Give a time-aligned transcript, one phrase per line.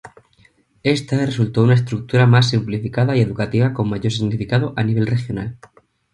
[0.81, 5.59] Esta resultó una estructura más simplificada y educativa con mayor significado a nivel regional.